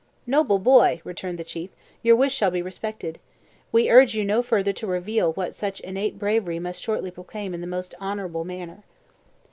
[0.25, 1.69] "Noble boy," returned the chief,
[2.01, 3.19] "your wish shall be respected.
[3.71, 7.61] We urge you no further to reveal what such innate bravery must shortly proclaim in
[7.61, 8.83] the most honorable manner."